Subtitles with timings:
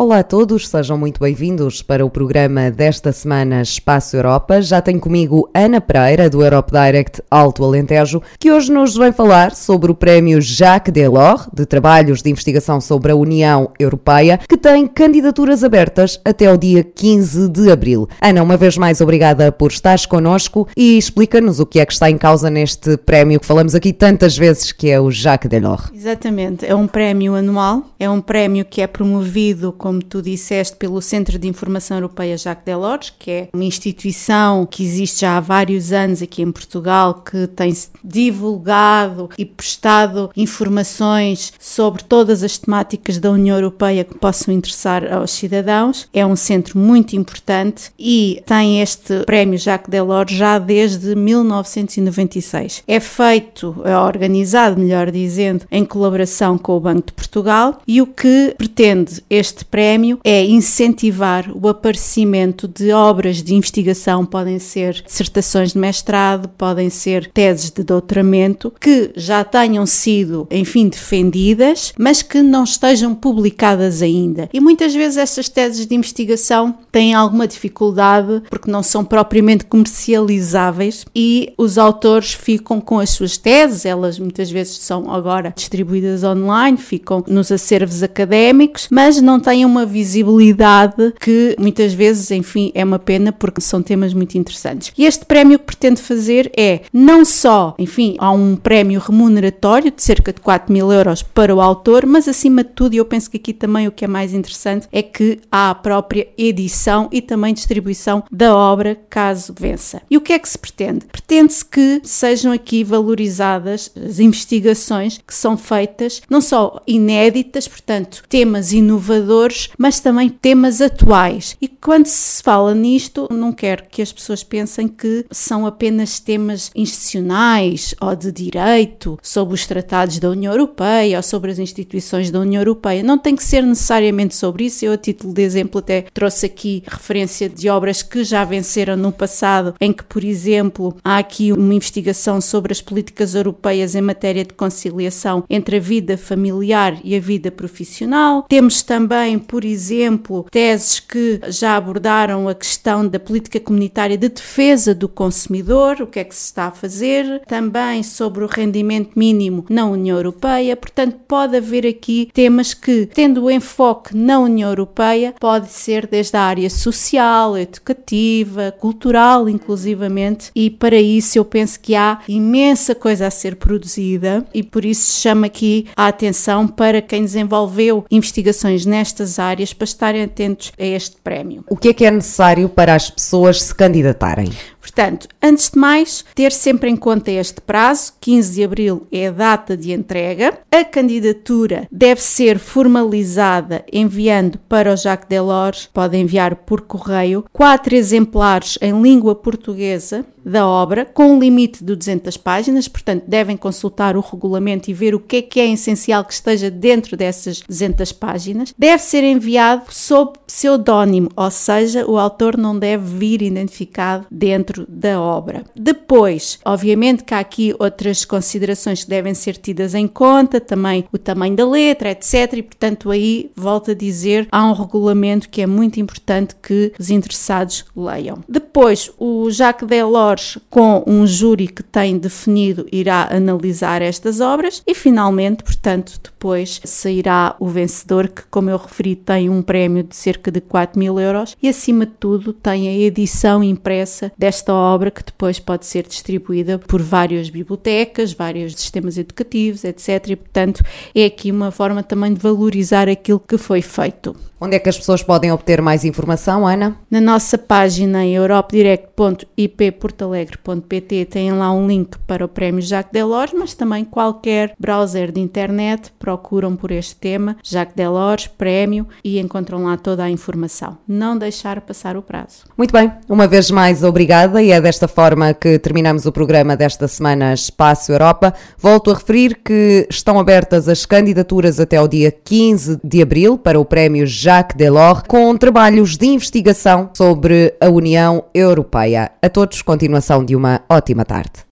[0.00, 4.62] Olá a todos, sejam muito bem-vindos para o programa desta semana Espaço Europa.
[4.62, 9.54] Já tenho comigo Ana Pereira, do Europe Direct Alto Alentejo, que hoje nos vem falar
[9.54, 14.86] sobre o prémio Jacques Delors, de trabalhos de investigação sobre a União Europeia, que tem
[14.86, 18.08] candidaturas abertas até o dia 15 de abril.
[18.22, 22.10] Ana, uma vez mais, obrigada por estares connosco e explica-nos o que é que está
[22.10, 25.90] em causa neste prémio que falamos aqui tantas vezes, que é o Jacques Delors.
[25.92, 30.76] Exatamente, é um prémio anual, é um prémio que é promovido com como tu disseste,
[30.76, 35.40] pelo Centro de Informação Europeia Jacques Delors, que é uma instituição que existe já há
[35.40, 43.18] vários anos aqui em Portugal, que tem divulgado e prestado informações sobre todas as temáticas
[43.18, 46.08] da União Europeia que possam interessar aos cidadãos.
[46.14, 52.84] É um centro muito importante e tem este prémio Jacques Delors já desde 1996.
[52.86, 58.06] É feito, é organizado, melhor dizendo, em colaboração com o Banco de Portugal e o
[58.06, 65.02] que pretende este prémio prémio é incentivar o aparecimento de obras de investigação, podem ser
[65.02, 72.20] dissertações de mestrado, podem ser teses de doutoramento, que já tenham sido, enfim, defendidas, mas
[72.20, 74.50] que não estejam publicadas ainda.
[74.52, 81.06] E muitas vezes essas teses de investigação têm alguma dificuldade porque não são propriamente comercializáveis
[81.16, 86.76] e os autores ficam com as suas teses, elas muitas vezes são agora distribuídas online,
[86.76, 92.98] ficam nos acervos académicos, mas não têm uma visibilidade que muitas vezes, enfim, é uma
[92.98, 94.92] pena porque são temas muito interessantes.
[94.96, 100.02] E este prémio que pretende fazer é não só, enfim, há um prémio remuneratório de
[100.02, 103.36] cerca de 4 mil euros para o autor, mas acima de tudo, eu penso que
[103.36, 107.54] aqui também o que é mais interessante é que há a própria edição e também
[107.54, 110.02] distribuição da obra caso vença.
[110.10, 111.06] E o que é que se pretende?
[111.06, 118.72] Pretende-se que sejam aqui valorizadas as investigações que são feitas, não só inéditas, portanto, temas
[118.72, 121.56] inovadores mas também temas atuais.
[121.60, 126.70] E quando se fala nisto, não quero que as pessoas pensem que são apenas temas
[126.74, 132.40] institucionais ou de direito, sobre os tratados da União Europeia ou sobre as instituições da
[132.40, 133.02] União Europeia.
[133.02, 134.84] Não tem que ser necessariamente sobre isso.
[134.84, 139.12] Eu, a título de exemplo, até trouxe aqui referência de obras que já venceram no
[139.12, 144.44] passado, em que, por exemplo, há aqui uma investigação sobre as políticas europeias em matéria
[144.44, 148.44] de conciliação entre a vida familiar e a vida profissional.
[148.48, 154.94] Temos também, por exemplo, teses que já abordaram a questão da política comunitária de defesa
[154.94, 159.64] do consumidor, o que é que se está a fazer, também sobre o rendimento mínimo
[159.68, 160.76] na União Europeia.
[160.76, 166.36] Portanto, pode haver aqui temas que, tendo o enfoque na União Europeia, pode ser desde
[166.36, 173.26] a área social, educativa, cultural, inclusivamente, e para isso eu penso que há imensa coisa
[173.26, 179.29] a ser produzida e por isso chama aqui a atenção para quem desenvolveu investigações nestas
[179.38, 181.64] áreas para estarem atentos a este prémio.
[181.68, 184.50] O que é que é necessário para as pessoas se candidatarem?
[184.80, 189.30] Portanto, antes de mais, ter sempre em conta este prazo, 15 de abril é a
[189.30, 190.58] data de entrega.
[190.70, 197.94] A candidatura deve ser formalizada enviando para o Jacques Delors, pode enviar por correio, quatro
[197.94, 204.16] exemplares em língua portuguesa da obra, com um limite de 200 páginas, portanto, devem consultar
[204.16, 208.12] o regulamento e ver o que é que é essencial que esteja dentro dessas 200
[208.12, 208.74] páginas.
[208.76, 215.20] Deve ser enviado sob pseudónimo, ou seja, o autor não deve vir identificado dentro da
[215.20, 215.64] obra.
[215.74, 221.18] Depois, obviamente que há aqui outras considerações que devem ser tidas em conta, também o
[221.18, 222.52] tamanho da letra, etc.
[222.54, 227.10] E, portanto, aí, volto a dizer, há um regulamento que é muito importante que os
[227.10, 228.38] interessados leiam.
[228.48, 228.69] Depois,
[229.18, 235.64] o Jacques Delors com um júri que tem definido, irá analisar estas obras e finalmente,
[235.64, 240.60] portanto, depois sairá o vencedor, que, como eu referi, tem um prémio de cerca de
[240.60, 245.58] 4 mil euros e, acima de tudo, tem a edição impressa desta obra que depois
[245.58, 250.28] pode ser distribuída por várias bibliotecas, vários sistemas educativos, etc.
[250.28, 250.82] E, portanto,
[251.14, 254.34] é aqui uma forma também de valorizar aquilo que foi feito.
[254.60, 256.94] Onde é que as pessoas podem obter mais informação, Ana?
[257.10, 263.72] Na nossa página em europedirect.ipportalegre.pt tem lá um link para o Prémio Jacques Delors, mas
[263.74, 269.96] também qualquer browser de internet procuram por este tema, Jacques Delors, Prémio, e encontram lá
[269.96, 270.98] toda a informação.
[271.06, 272.64] Não deixar passar o prazo.
[272.76, 277.08] Muito bem, uma vez mais obrigada e é desta forma que terminamos o programa desta
[277.08, 278.52] semana Espaço Europa.
[278.78, 283.80] Volto a referir que estão abertas as candidaturas até o dia 15 de abril para
[283.80, 289.32] o Prémio Jacques Delors, com trabalhos de investigação sobre a União Europeia.
[289.42, 291.64] A todos, continuação de uma ótima tarde.